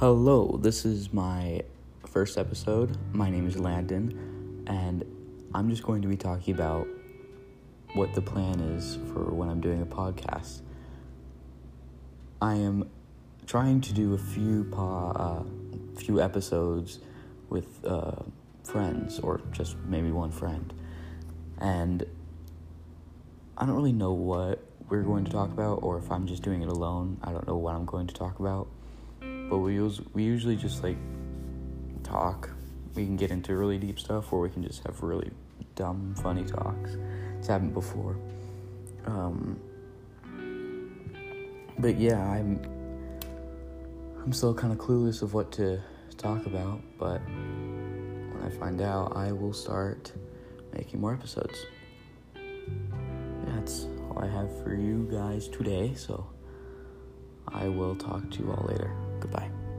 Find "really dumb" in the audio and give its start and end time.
35.02-36.14